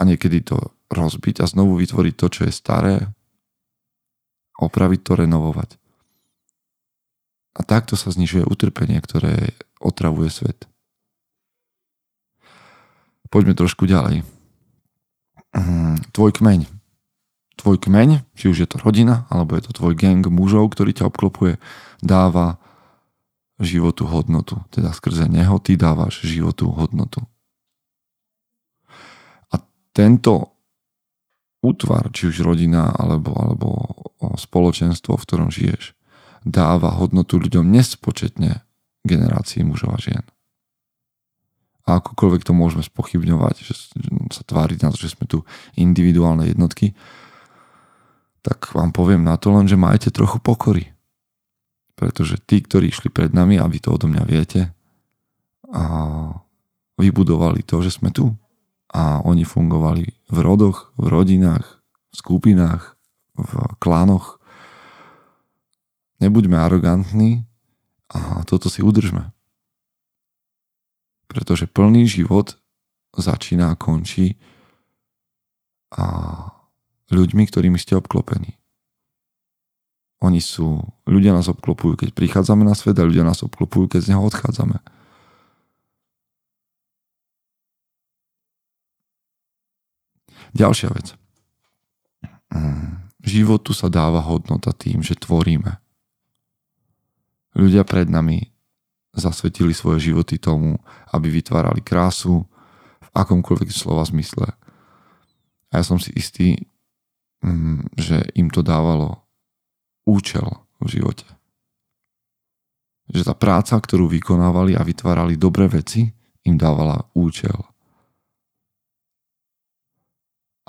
A 0.01 0.09
niekedy 0.09 0.41
to 0.41 0.73
rozbiť 0.89 1.45
a 1.45 1.47
znovu 1.47 1.77
vytvoriť 1.77 2.15
to, 2.17 2.27
čo 2.33 2.41
je 2.49 2.53
staré, 2.53 3.13
opraviť 4.57 5.01
to, 5.05 5.13
renovovať. 5.21 5.77
A 7.57 7.61
takto 7.63 7.95
sa 8.01 8.09
znižuje 8.09 8.49
utrpenie, 8.49 8.97
ktoré 9.05 9.53
otravuje 9.81 10.33
svet. 10.33 10.65
Poďme 13.31 13.55
trošku 13.55 13.87
ďalej. 13.87 14.25
Mhm, 15.55 16.15
tvoj 16.15 16.31
kmeň. 16.41 16.61
Tvoj 17.59 17.77
kmeň, 17.77 18.25
či 18.39 18.49
už 18.49 18.57
je 18.65 18.69
to 18.71 18.81
rodina, 18.81 19.29
alebo 19.29 19.55
je 19.59 19.69
to 19.69 19.73
tvoj 19.77 19.93
gang 19.93 20.25
mužov, 20.25 20.73
ktorý 20.73 20.97
ťa 20.97 21.09
obklopuje, 21.13 21.61
dáva 22.01 22.57
životu 23.61 24.09
hodnotu. 24.09 24.59
Teda 24.73 24.91
skrze 24.91 25.29
neho 25.29 25.61
ty 25.61 25.77
dávaš 25.77 26.25
životu 26.25 26.73
hodnotu. 26.73 27.21
A 29.53 29.61
tento 29.93 30.57
útvar, 31.61 32.09
či 32.11 32.33
už 32.33 32.41
rodina, 32.41 32.89
alebo, 32.89 33.37
alebo 33.37 33.69
spoločenstvo, 34.37 35.17
v 35.17 35.25
ktorom 35.29 35.49
žiješ, 35.53 35.93
dáva 36.45 36.97
hodnotu 36.97 37.37
ľuďom 37.37 37.69
nespočetne 37.69 38.65
generácií 39.05 39.61
mužov 39.65 39.97
a 39.97 40.01
žien. 40.01 40.25
A 41.85 42.01
akokoľvek 42.01 42.45
to 42.45 42.53
môžeme 42.57 42.85
spochybňovať, 42.85 43.55
že 43.65 43.73
sa 44.33 44.43
tváriť 44.45 44.79
na 44.85 44.89
to, 44.93 44.99
že 45.01 45.17
sme 45.17 45.29
tu 45.29 45.45
individuálne 45.77 46.49
jednotky, 46.49 46.97
tak 48.41 48.73
vám 48.73 48.93
poviem 48.93 49.21
na 49.21 49.37
to 49.37 49.53
len, 49.53 49.69
že 49.69 49.77
majte 49.77 50.09
trochu 50.09 50.41
pokory. 50.41 50.93
Pretože 52.01 52.41
tí, 52.41 52.65
ktorí 52.65 52.89
išli 52.89 53.13
pred 53.13 53.37
nami, 53.37 53.61
a 53.61 53.69
vy 53.69 53.77
to 53.77 53.93
odo 53.93 54.09
mňa 54.09 54.25
viete, 54.25 54.73
a 55.69 55.85
vybudovali 56.97 57.61
to, 57.61 57.85
že 57.85 58.01
sme 58.01 58.09
tu. 58.09 58.33
A 58.91 59.21
oni 59.23 59.45
fungovali 59.45 60.33
v 60.33 60.39
rodoch, 60.41 60.97
v 60.97 61.13
rodinách, 61.13 61.85
v 62.11 62.15
skupinách, 62.17 62.97
v 63.37 63.53
klánoch, 63.79 64.41
Nebuďme 66.21 66.61
arogantní 66.61 67.49
a 68.13 68.45
toto 68.45 68.69
si 68.69 68.85
udržme. 68.85 69.33
Pretože 71.25 71.65
plný 71.65 72.05
život 72.05 72.61
začína 73.17 73.73
a 73.73 73.79
končí 73.81 74.37
a 75.97 76.05
ľuďmi, 77.09 77.43
ktorými 77.49 77.81
ste 77.81 77.97
obklopení. 77.97 78.60
Oni 80.21 80.41
sú, 80.45 80.85
ľudia 81.09 81.33
nás 81.33 81.49
obklopujú, 81.49 81.97
keď 81.97 82.13
prichádzame 82.13 82.61
na 82.61 82.77
svet 82.77 83.01
a 83.01 83.09
ľudia 83.09 83.25
nás 83.25 83.41
obklopujú, 83.41 83.97
keď 83.97 84.01
z 84.05 84.09
neho 84.13 84.23
odchádzame. 84.29 84.77
Ďalšia 90.53 90.93
vec. 90.93 91.17
Životu 93.21 93.73
sa 93.73 93.89
dáva 93.89 94.21
hodnota 94.21 94.77
tým, 94.77 95.01
že 95.01 95.17
tvoríme. 95.17 95.79
Ľudia 97.57 97.89
pred 97.89 98.09
nami 98.11 98.51
zasvetili 99.15 99.75
svoje 99.75 100.13
životy 100.13 100.39
tomu, 100.39 100.79
aby 101.11 101.33
vytvárali 101.33 101.83
krásu 101.83 102.47
v 103.01 103.09
akomkoľvek 103.15 103.71
slova 103.73 104.07
zmysle. 104.07 104.53
A 105.71 105.73
ja 105.81 105.85
som 105.87 105.99
si 105.99 106.15
istý, 106.15 106.67
mm, 107.43 107.95
že 107.99 108.23
im 108.39 108.51
to 108.51 108.63
dávalo 108.63 109.23
účel 110.09 110.47
v 110.81 111.01
živote. 111.01 111.27
Že 113.11 113.27
tá 113.27 113.35
práca, 113.35 113.75
ktorú 113.77 114.07
vykonávali 114.07 114.79
a 114.79 114.87
vytvárali 114.87 115.35
dobré 115.35 115.67
veci, 115.67 116.07
im 116.47 116.57
dávala 116.57 117.05
účel. 117.13 117.57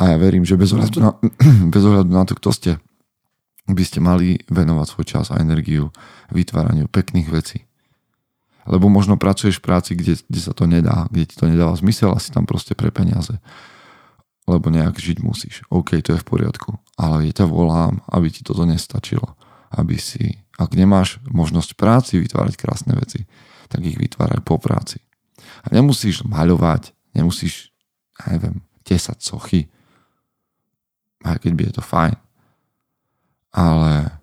A 0.02 0.10
ja 0.10 0.18
verím, 0.18 0.42
že 0.42 0.58
bez 0.58 0.74
ohľadu 0.74 0.98
na, 0.98 1.12
bez 1.74 1.84
ohľadu 1.86 2.12
na 2.12 2.24
to, 2.26 2.34
kto 2.34 2.50
ste, 2.50 2.72
by 3.70 3.84
ste 3.86 4.02
mali 4.02 4.42
venovať 4.50 4.88
svoj 4.90 5.06
čas 5.06 5.26
a 5.30 5.40
energiu 5.40 5.94
vytváraniu 6.34 6.90
pekných 6.90 7.30
vecí. 7.30 7.60
Lebo 8.66 8.90
možno 8.90 9.18
pracuješ 9.18 9.62
v 9.62 9.66
práci, 9.66 9.92
kde, 9.98 10.22
kde 10.26 10.42
sa 10.42 10.54
to 10.54 10.70
nedá, 10.70 11.10
kde 11.10 11.30
ti 11.30 11.36
to 11.38 11.46
nedáva 11.50 11.74
zmysel 11.78 12.14
a 12.14 12.22
si 12.22 12.34
tam 12.34 12.46
proste 12.46 12.78
pre 12.78 12.94
peniaze. 12.94 13.38
Lebo 14.52 14.68
nejak 14.68 15.00
žiť 15.00 15.24
musíš. 15.24 15.64
OK, 15.72 15.96
to 16.04 16.12
je 16.12 16.20
v 16.20 16.28
poriadku. 16.28 16.76
Ale 17.00 17.24
ja 17.24 17.32
ťa 17.32 17.48
volám, 17.48 18.04
aby 18.12 18.28
ti 18.28 18.44
toto 18.44 18.68
nestačilo. 18.68 19.40
Aby 19.72 19.96
si, 19.96 20.44
ak 20.60 20.76
nemáš 20.76 21.24
možnosť 21.32 21.80
práci 21.80 22.20
vytvárať 22.20 22.60
krásne 22.60 22.92
veci, 23.00 23.24
tak 23.72 23.88
ich 23.88 23.96
vytváraj 23.96 24.44
po 24.44 24.60
práci. 24.60 25.00
A 25.64 25.72
nemusíš 25.72 26.28
maľovať, 26.28 26.92
nemusíš, 27.16 27.72
ja 28.20 28.36
neviem, 28.36 28.60
tesať 28.84 29.24
sochy, 29.24 29.72
aj 31.24 31.40
keď 31.40 31.52
by 31.56 31.64
je 31.64 31.74
to 31.80 31.84
fajn 31.86 32.16
ale 33.52 34.20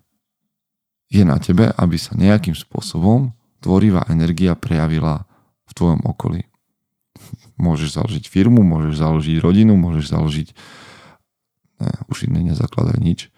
je 1.09 1.21
na 1.25 1.37
tebe, 1.37 1.69
aby 1.77 1.97
sa 1.97 2.17
nejakým 2.17 2.57
spôsobom 2.57 3.33
tvorivá 3.61 4.05
energia 4.09 4.57
prejavila 4.57 5.25
v 5.69 5.71
tvojom 5.73 6.01
okolí. 6.05 6.48
Môžeš 7.59 7.99
založiť 7.99 8.25
firmu, 8.31 8.63
môžeš 8.63 8.99
založiť 8.99 9.35
rodinu, 9.43 9.75
môžeš 9.75 10.15
založiť... 10.15 10.47
Ne, 11.79 11.91
už 12.11 12.27
iné 12.27 12.51
nezakladaj 12.51 12.99
nič. 12.99 13.31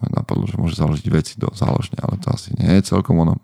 Napadlo, 0.00 0.44
že 0.44 0.60
môžeš 0.60 0.80
založiť 0.80 1.06
veci 1.08 1.34
do 1.40 1.48
záložne, 1.56 1.96
ale 2.00 2.20
to 2.20 2.28
asi 2.28 2.52
nie 2.56 2.68
je 2.76 2.92
celkom 2.92 3.20
ono. 3.20 3.40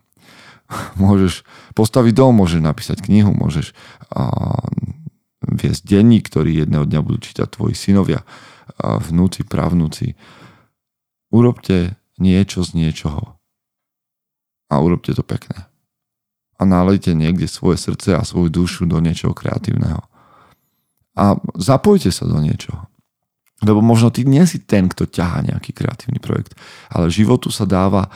môžeš 1.03 1.43
postaviť 1.75 2.13
dom, 2.15 2.37
môžeš 2.37 2.61
napísať 2.63 2.99
knihu, 3.03 3.35
môžeš 3.35 3.73
a, 4.13 4.29
viesť 5.41 5.83
denník, 5.87 6.29
ktorý 6.29 6.63
jedného 6.65 6.85
dňa 6.85 7.01
budú 7.01 7.19
čítať 7.25 7.49
tvoji 7.49 7.75
synovia, 7.75 8.23
a 8.81 8.97
vnúci, 8.97 9.45
pravnúci. 9.45 10.15
Urobte 11.31 12.01
niečo 12.17 12.63
z 12.63 12.75
niečoho. 12.79 13.37
A 14.71 14.75
urobte 14.79 15.11
to 15.11 15.27
pekné. 15.27 15.70
A 16.61 16.63
nalejte 16.69 17.17
niekde 17.17 17.49
svoje 17.49 17.81
srdce 17.81 18.13
a 18.13 18.21
svoju 18.21 18.53
dušu 18.53 18.85
do 18.85 19.01
niečoho 19.01 19.33
kreatívneho. 19.33 20.05
A 21.17 21.41
zapojte 21.57 22.13
sa 22.13 22.29
do 22.29 22.37
niečoho. 22.37 22.85
Lebo 23.65 23.81
možno 23.81 24.13
ty 24.13 24.29
nie 24.29 24.45
si 24.45 24.61
ten, 24.61 24.89
kto 24.89 25.09
ťahá 25.09 25.45
nejaký 25.45 25.73
kreatívny 25.73 26.21
projekt, 26.21 26.57
ale 26.93 27.13
životu 27.13 27.49
sa 27.49 27.65
dáva 27.65 28.13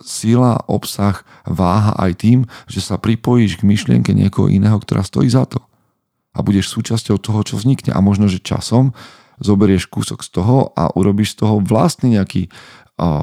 sila, 0.00 0.60
obsah, 0.68 1.24
váha 1.46 1.96
aj 1.96 2.12
tým, 2.20 2.38
že 2.68 2.84
sa 2.84 3.00
pripojíš 3.00 3.62
k 3.62 3.68
myšlienke 3.68 4.10
niekoho 4.12 4.50
iného, 4.50 4.76
ktorá 4.76 5.06
stojí 5.06 5.30
za 5.30 5.48
to. 5.48 5.62
A 6.34 6.42
budeš 6.42 6.74
súčasťou 6.74 7.16
toho, 7.22 7.40
čo 7.46 7.54
vznikne. 7.56 7.94
A 7.94 8.02
možno, 8.02 8.26
že 8.26 8.42
časom 8.42 8.90
zoberieš 9.38 9.86
kúsok 9.86 10.20
z 10.26 10.30
toho 10.34 10.74
a 10.74 10.90
urobíš 10.98 11.38
z 11.38 11.46
toho 11.46 11.62
vlastný 11.62 12.18
nejaký, 12.18 12.50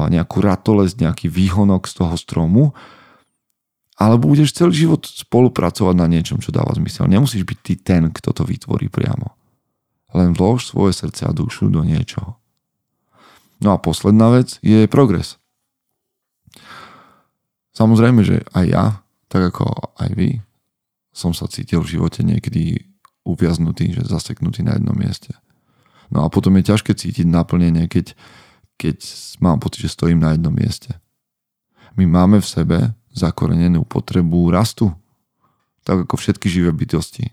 nejakú 0.07 0.37
ratolesť, 0.39 0.95
nejaký 1.03 1.27
výhonok 1.27 1.91
z 1.91 1.93
toho 1.99 2.15
stromu, 2.15 2.71
alebo 4.01 4.33
budeš 4.33 4.57
celý 4.57 4.73
život 4.73 5.05
spolupracovať 5.05 5.93
na 5.93 6.09
niečom, 6.09 6.41
čo 6.41 6.49
dáva 6.49 6.73
zmysel. 6.73 7.05
Nemusíš 7.05 7.45
byť 7.45 7.59
ty 7.61 7.73
ten, 7.77 8.09
kto 8.09 8.33
to 8.33 8.41
vytvorí 8.41 8.89
priamo 8.89 9.37
len 10.11 10.35
vlož 10.35 10.67
svoje 10.67 10.95
srdce 10.95 11.27
a 11.27 11.35
dušu 11.35 11.71
do 11.71 11.83
niečoho. 11.83 12.35
No 13.61 13.75
a 13.75 13.77
posledná 13.79 14.33
vec 14.33 14.57
je 14.59 14.89
progres. 14.89 15.37
Samozrejme, 17.71 18.25
že 18.25 18.43
aj 18.51 18.65
ja, 18.67 18.85
tak 19.31 19.55
ako 19.55 19.95
aj 19.95 20.11
vy, 20.11 20.29
som 21.15 21.31
sa 21.31 21.47
cítil 21.47 21.79
v 21.79 21.95
živote 21.97 22.23
niekedy 22.23 22.83
uviaznutý, 23.23 23.95
že 23.95 24.09
zaseknutý 24.09 24.65
na 24.65 24.75
jednom 24.75 24.97
mieste. 24.97 25.31
No 26.11 26.27
a 26.27 26.27
potom 26.27 26.57
je 26.59 26.67
ťažké 26.67 26.91
cítiť 26.91 27.23
naplnenie, 27.23 27.87
keď, 27.87 28.17
keď 28.75 28.97
mám 29.39 29.63
pocit, 29.63 29.87
že 29.87 29.95
stojím 29.95 30.19
na 30.19 30.35
jednom 30.35 30.51
mieste. 30.51 30.99
My 31.95 32.03
máme 32.03 32.43
v 32.43 32.47
sebe 32.47 32.77
zakorenenú 33.11 33.83
potrebu 33.83 34.51
rastu, 34.51 34.91
tak 35.83 36.05
ako 36.07 36.15
všetky 36.15 36.47
živé 36.47 36.71
bytosti 36.71 37.31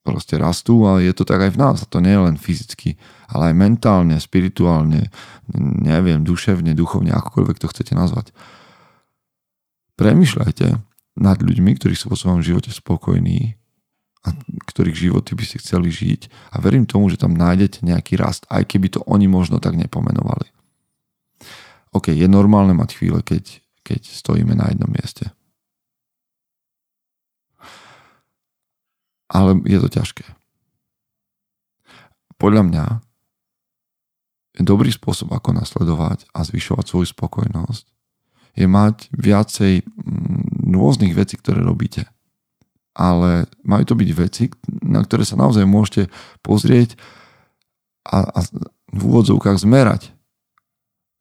proste 0.00 0.40
rastú 0.40 0.88
a 0.88 0.98
je 0.98 1.12
to 1.12 1.28
tak 1.28 1.44
aj 1.44 1.52
v 1.54 1.60
nás. 1.60 1.76
A 1.84 1.86
to 1.86 2.00
nie 2.00 2.16
je 2.16 2.24
len 2.24 2.36
fyzicky, 2.40 2.96
ale 3.28 3.52
aj 3.52 3.54
mentálne, 3.54 4.16
spirituálne, 4.16 5.12
neviem, 5.84 6.24
duševne, 6.24 6.72
duchovne, 6.72 7.12
akokoľvek 7.12 7.56
to 7.60 7.70
chcete 7.70 7.92
nazvať. 7.92 8.32
Premýšľajte 10.00 10.66
nad 11.20 11.38
ľuďmi, 11.44 11.76
ktorí 11.76 11.92
sú 11.92 12.08
vo 12.08 12.16
svojom 12.16 12.40
živote 12.40 12.72
spokojní 12.72 13.60
a 14.24 14.32
ktorých 14.68 14.96
životy 15.08 15.32
by 15.36 15.44
ste 15.44 15.60
chceli 15.60 15.88
žiť 15.92 16.52
a 16.52 16.60
verím 16.60 16.84
tomu, 16.84 17.08
že 17.12 17.20
tam 17.20 17.36
nájdete 17.36 17.84
nejaký 17.84 18.16
rast, 18.20 18.44
aj 18.52 18.68
keby 18.68 18.92
to 18.92 19.00
oni 19.08 19.28
možno 19.28 19.60
tak 19.60 19.76
nepomenovali. 19.76 20.48
OK, 21.92 22.12
je 22.12 22.28
normálne 22.28 22.72
mať 22.76 23.00
chvíle, 23.00 23.20
keď, 23.24 23.60
keď 23.86 24.00
stojíme 24.04 24.54
na 24.54 24.70
jednom 24.70 24.90
mieste. 24.90 25.30
ale 29.30 29.62
je 29.62 29.78
to 29.78 29.88
ťažké. 29.88 30.26
Podľa 32.34 32.62
mňa 32.66 32.84
je 34.58 34.62
dobrý 34.66 34.90
spôsob, 34.90 35.30
ako 35.30 35.54
nasledovať 35.54 36.26
a 36.34 36.42
zvyšovať 36.42 36.84
svoju 36.90 37.06
spokojnosť, 37.14 37.84
je 38.58 38.66
mať 38.66 38.96
viacej 39.14 39.86
mm, 39.86 40.74
rôznych 40.74 41.14
vecí, 41.14 41.38
ktoré 41.38 41.62
robíte. 41.62 42.10
Ale 42.90 43.46
majú 43.62 43.86
to 43.86 43.94
byť 43.94 44.10
veci, 44.18 44.50
na 44.82 45.06
ktoré 45.06 45.22
sa 45.22 45.38
naozaj 45.38 45.62
môžete 45.62 46.10
pozrieť 46.42 46.98
a, 48.02 48.26
a 48.26 48.40
v 48.90 49.00
úvodzovkách 49.06 49.62
zmerať, 49.62 50.10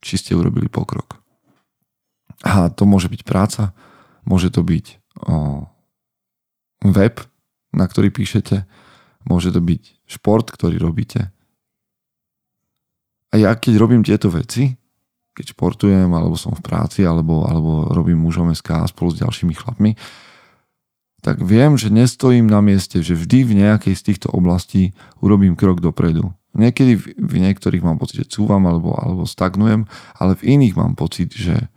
či 0.01 0.17
ste 0.17 0.33
urobili 0.33 0.65
pokrok. 0.65 1.21
A 2.45 2.71
to 2.71 2.88
môže 2.88 3.12
byť 3.12 3.21
práca, 3.28 3.75
môže 4.23 4.47
to 4.54 4.63
byť 4.63 4.86
o, 5.28 5.67
web, 6.88 7.19
na 7.75 7.86
ktorý 7.86 8.10
píšete. 8.10 8.63
Môže 9.28 9.52
to 9.52 9.60
byť 9.60 10.08
šport, 10.08 10.47
ktorý 10.47 10.80
robíte. 10.80 11.30
A 13.30 13.38
ja 13.38 13.54
keď 13.54 13.78
robím 13.78 14.02
tieto 14.02 14.32
veci, 14.32 14.80
keď 15.38 15.56
športujem, 15.56 16.10
alebo 16.10 16.36
som 16.36 16.56
v 16.56 16.65
práci, 16.65 17.06
alebo, 17.06 17.45
alebo 17.45 17.91
robím 17.93 18.19
mužom 18.19 18.52
SK 18.52 18.89
spolu 18.89 19.13
s 19.13 19.21
ďalšími 19.21 19.54
chlapmi, 19.54 19.93
tak 21.19 21.43
viem, 21.43 21.75
že 21.75 21.91
nestojím 21.91 22.47
na 22.47 22.63
mieste, 22.63 23.04
že 23.04 23.15
vždy 23.15 23.43
v 23.43 23.54
nejakej 23.63 23.95
z 23.95 24.04
týchto 24.12 24.28
oblastí 24.32 24.95
urobím 25.19 25.60
krok 25.60 25.84
dopredu. 25.84 26.32
Niekedy 26.56 26.95
v, 26.95 27.04
v 27.15 27.34
niektorých 27.43 27.84
mám 27.84 27.99
pocit, 27.99 28.25
že 28.25 28.32
cúvam 28.39 28.63
alebo, 28.65 28.95
alebo 28.95 29.28
stagnujem, 29.28 29.86
ale 30.15 30.34
v 30.39 30.60
iných 30.60 30.75
mám 30.80 30.95
pocit, 30.95 31.30
že, 31.36 31.69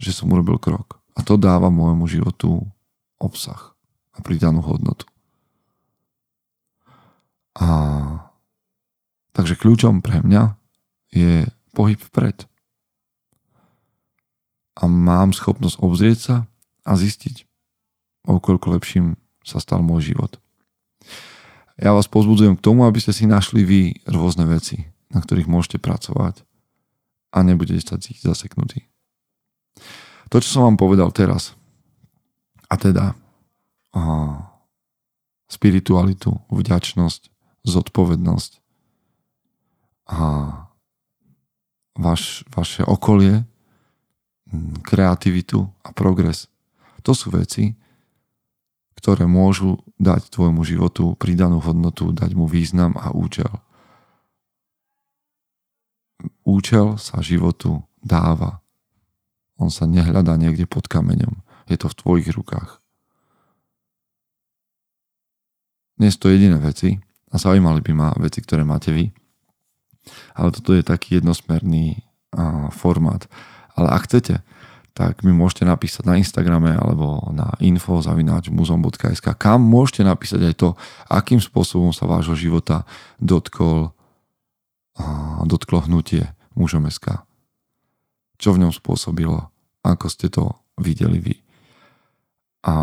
že 0.00 0.16
som 0.16 0.32
urobil 0.32 0.56
krok. 0.56 0.98
A 1.12 1.20
to 1.20 1.36
dáva 1.36 1.68
môjmu 1.68 2.08
životu 2.08 2.64
obsah 3.20 3.76
a 4.16 4.24
pridanú 4.24 4.64
hodnotu. 4.64 5.04
A 7.60 7.68
takže 9.36 9.60
kľúčom 9.60 10.00
pre 10.00 10.24
mňa 10.24 10.56
je 11.12 11.44
pohyb 11.76 12.00
vpred. 12.00 12.48
A 14.80 14.88
mám 14.88 15.36
schopnosť 15.36 15.76
obzrieť 15.84 16.18
sa 16.18 16.36
a 16.88 16.96
zistiť, 16.96 17.44
o 18.24 18.40
koľko 18.40 18.80
lepším 18.80 19.20
sa 19.44 19.60
stal 19.60 19.84
môj 19.84 20.16
život. 20.16 20.40
Ja 21.80 21.92
vás 21.92 22.08
pozbudzujem 22.08 22.56
k 22.56 22.64
tomu, 22.64 22.88
aby 22.88 23.00
ste 23.00 23.12
si 23.12 23.28
našli 23.28 23.64
vy 23.64 23.80
rôzne 24.08 24.48
veci, 24.48 24.88
na 25.12 25.20
ktorých 25.20 25.48
môžete 25.48 25.76
pracovať 25.80 26.44
a 27.32 27.38
nebudete 27.44 27.80
cítiť 27.84 28.24
zaseknutí. 28.24 28.89
To, 30.30 30.38
čo 30.38 30.48
som 30.48 30.62
vám 30.70 30.78
povedal 30.78 31.10
teraz, 31.10 31.58
a 32.70 32.78
teda 32.78 33.18
a 33.90 34.02
spiritualitu, 35.50 36.38
vďačnosť, 36.46 37.22
zodpovednosť 37.66 38.62
a 40.06 40.22
vaš, 41.98 42.46
vaše 42.54 42.86
okolie, 42.86 43.42
kreativitu 44.86 45.66
a 45.82 45.90
progres. 45.90 46.46
To 47.02 47.10
sú 47.14 47.34
veci, 47.34 47.74
ktoré 48.94 49.26
môžu 49.26 49.82
dať 49.98 50.30
tvojmu 50.30 50.62
životu 50.62 51.18
pridanú 51.18 51.58
hodnotu, 51.58 52.14
dať 52.14 52.30
mu 52.38 52.46
význam 52.46 52.94
a 52.94 53.10
účel. 53.10 53.50
Účel 56.44 57.00
sa 57.00 57.24
životu 57.24 57.82
dáva. 58.04 58.59
On 59.60 59.68
sa 59.68 59.84
nehľadá 59.84 60.40
niekde 60.40 60.64
pod 60.64 60.88
kameňom. 60.88 61.44
Je 61.68 61.76
to 61.76 61.92
v 61.92 61.98
tvojich 62.00 62.28
rukách. 62.32 62.80
Sú 66.00 66.16
to 66.16 66.32
jediné 66.32 66.56
veci, 66.56 66.96
a 67.30 67.38
zaujímali 67.38 67.80
by 67.80 67.92
ma 67.94 68.08
veci, 68.18 68.42
ktoré 68.42 68.66
máte 68.66 68.90
vy. 68.90 69.14
Ale 70.34 70.50
toto 70.50 70.74
je 70.74 70.82
taký 70.82 71.22
jednosmerný 71.22 72.02
formát. 72.74 73.30
Ale 73.78 73.88
ak 73.94 74.10
chcete, 74.10 74.42
tak 74.90 75.22
mi 75.22 75.30
môžete 75.30 75.62
napísať 75.62 76.02
na 76.02 76.18
Instagrame 76.18 76.74
alebo 76.74 77.30
na 77.30 77.54
info.muzom.sk 77.62 79.26
kam 79.38 79.62
môžete 79.62 80.02
napísať 80.02 80.50
aj 80.50 80.54
to, 80.58 80.68
akým 81.06 81.38
spôsobom 81.38 81.94
sa 81.94 82.10
vášho 82.10 82.34
života 82.34 82.82
dotkol, 83.22 83.94
dotklo 85.46 85.86
hnutie 85.86 86.26
mužom 86.58 86.90
SK. 86.90 87.22
Čo 88.40 88.56
v 88.56 88.64
ňom 88.64 88.72
spôsobilo, 88.72 89.52
ako 89.84 90.06
ste 90.08 90.32
to 90.32 90.56
videli 90.80 91.20
vy. 91.20 91.34
A 92.64 92.74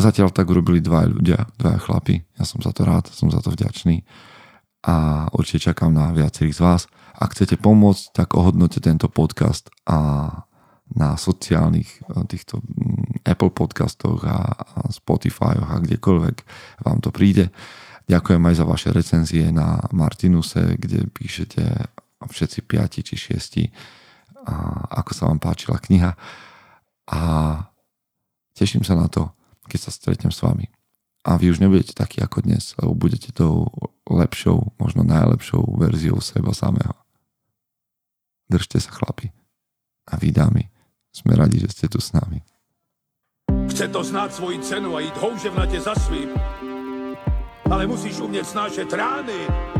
Zatiaľ 0.00 0.32
tak 0.32 0.48
urobili 0.48 0.80
dva 0.80 1.04
ľudia, 1.04 1.44
dva 1.60 1.76
chlapi. 1.76 2.24
Ja 2.40 2.48
som 2.48 2.64
za 2.64 2.72
to 2.72 2.88
rád, 2.88 3.12
som 3.12 3.28
za 3.28 3.44
to 3.44 3.52
vďačný 3.52 4.00
a 4.80 5.28
určite 5.36 5.68
čakám 5.68 5.92
na 5.92 6.08
viacerých 6.16 6.56
z 6.56 6.60
vás. 6.64 6.82
Ak 7.20 7.36
chcete 7.36 7.60
pomôcť, 7.60 8.16
tak 8.16 8.32
ohodnote 8.32 8.80
tento 8.80 9.12
podcast 9.12 9.68
a 9.84 10.32
na 10.96 11.20
sociálnych 11.20 12.00
týchto 12.32 12.64
mm, 12.64 13.28
Apple 13.28 13.52
podcastoch 13.52 14.24
a 14.24 14.56
Spotify 14.88 15.60
a 15.60 15.76
kdekoľvek 15.84 16.36
vám 16.80 16.98
to 17.04 17.12
príde. 17.12 17.52
Ďakujem 18.08 18.40
aj 18.40 18.54
za 18.56 18.64
vaše 18.64 18.88
recenzie 18.96 19.52
na 19.52 19.84
Martinuse, 19.92 20.80
kde 20.80 21.12
píšete 21.12 21.92
všetci 22.24 22.58
piati 22.64 23.04
či 23.04 23.14
šiesti, 23.20 23.68
a 24.50 24.54
ako 25.02 25.12
sa 25.14 25.30
vám 25.30 25.38
páčila 25.38 25.78
kniha. 25.78 26.18
A 27.10 27.20
teším 28.58 28.82
sa 28.82 28.98
na 28.98 29.06
to, 29.06 29.30
keď 29.70 29.80
sa 29.86 29.90
stretnem 29.94 30.34
s 30.34 30.42
vami. 30.42 30.66
A 31.22 31.36
vy 31.38 31.52
už 31.52 31.60
nebudete 31.62 31.92
takí 31.92 32.18
ako 32.18 32.42
dnes, 32.42 32.74
lebo 32.80 32.96
budete 32.96 33.30
tou 33.30 33.68
lepšou, 34.08 34.74
možno 34.80 35.06
najlepšou 35.06 35.62
verziou 35.78 36.18
seba 36.18 36.50
samého. 36.56 36.96
Držte 38.50 38.82
sa 38.82 38.90
chlapi. 38.90 39.30
A 40.10 40.18
vy 40.18 40.34
dámy, 40.34 40.66
sme 41.14 41.38
radi, 41.38 41.62
že 41.62 41.70
ste 41.70 41.86
tu 41.86 42.02
s 42.02 42.10
nami. 42.10 42.42
Chce 43.70 43.86
to 43.88 44.02
znát 44.02 44.34
svoji 44.34 44.58
cenu 44.58 44.96
a 44.96 45.00
jít 45.00 45.16
houževnatě 45.16 45.80
za 45.80 45.94
svým. 45.94 46.28
Ale 47.70 47.86
musíš 47.86 48.18
umět 48.18 48.46
snášet 48.46 48.92
rány. 48.92 49.79